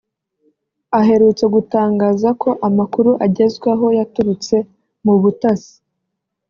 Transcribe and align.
aherutse 0.99 1.43
gutangaza 1.53 2.29
ko 2.41 2.49
amakuru 2.67 3.11
agezwaho 3.25 3.85
yaturutse 3.97 4.55
mu 5.05 5.13
butasi 5.21 5.75